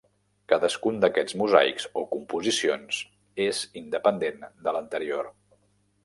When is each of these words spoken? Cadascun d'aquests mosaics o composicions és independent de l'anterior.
Cadascun 0.51 0.95
d'aquests 1.03 1.35
mosaics 1.41 1.85
o 2.01 2.05
composicions 2.15 3.01
és 3.47 3.59
independent 3.83 4.41
de 4.69 4.75
l'anterior. 4.77 5.29